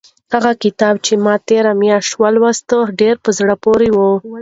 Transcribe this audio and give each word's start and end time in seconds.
هغه 0.33 0.51
کتاب 0.63 0.95
چې 1.05 1.13
ما 1.23 1.35
تېره 1.47 1.71
میاشت 1.81 2.11
ولوست 2.21 2.69
ډېر 2.99 3.15
په 3.23 3.29
زړه 3.39 3.55
پورې 3.63 3.89
و. 3.95 3.99